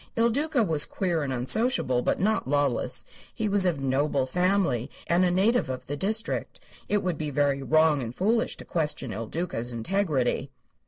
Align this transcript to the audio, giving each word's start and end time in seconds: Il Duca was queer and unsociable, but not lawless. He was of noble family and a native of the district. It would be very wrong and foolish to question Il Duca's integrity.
Il 0.17 0.31
Duca 0.31 0.63
was 0.63 0.87
queer 0.87 1.21
and 1.21 1.31
unsociable, 1.31 2.01
but 2.01 2.19
not 2.19 2.47
lawless. 2.49 3.05
He 3.31 3.47
was 3.47 3.67
of 3.67 3.79
noble 3.79 4.25
family 4.25 4.89
and 5.05 5.23
a 5.23 5.29
native 5.29 5.69
of 5.69 5.85
the 5.85 5.95
district. 5.95 6.59
It 6.89 7.03
would 7.03 7.19
be 7.19 7.29
very 7.29 7.61
wrong 7.61 8.01
and 8.01 8.15
foolish 8.15 8.57
to 8.57 8.65
question 8.65 9.13
Il 9.13 9.27
Duca's 9.27 9.71
integrity. 9.71 10.49